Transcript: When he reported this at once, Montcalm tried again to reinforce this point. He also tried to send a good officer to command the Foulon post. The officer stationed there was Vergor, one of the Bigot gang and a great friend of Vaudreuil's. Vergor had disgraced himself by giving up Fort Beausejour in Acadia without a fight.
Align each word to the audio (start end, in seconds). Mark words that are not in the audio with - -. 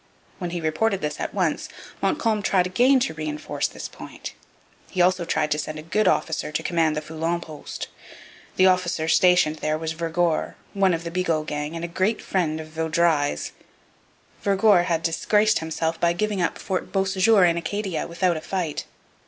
When 0.39 0.49
he 0.49 0.59
reported 0.59 1.01
this 1.01 1.19
at 1.19 1.31
once, 1.31 1.69
Montcalm 2.01 2.41
tried 2.41 2.65
again 2.65 2.99
to 3.01 3.13
reinforce 3.13 3.67
this 3.67 3.87
point. 3.87 4.33
He 4.89 4.99
also 4.99 5.25
tried 5.25 5.51
to 5.51 5.59
send 5.59 5.77
a 5.77 5.83
good 5.83 6.07
officer 6.07 6.51
to 6.51 6.63
command 6.63 6.97
the 6.97 7.03
Foulon 7.03 7.39
post. 7.39 7.87
The 8.55 8.65
officer 8.65 9.07
stationed 9.07 9.57
there 9.57 9.77
was 9.77 9.91
Vergor, 9.91 10.55
one 10.73 10.95
of 10.95 11.03
the 11.03 11.11
Bigot 11.11 11.45
gang 11.45 11.75
and 11.75 11.85
a 11.85 11.87
great 11.87 12.19
friend 12.19 12.59
of 12.59 12.69
Vaudreuil's. 12.69 13.51
Vergor 14.41 14.85
had 14.85 15.03
disgraced 15.03 15.59
himself 15.59 15.99
by 15.99 16.13
giving 16.13 16.41
up 16.41 16.57
Fort 16.57 16.91
Beausejour 16.91 17.45
in 17.45 17.55
Acadia 17.55 18.07
without 18.07 18.37
a 18.37 18.41
fight. 18.41 18.85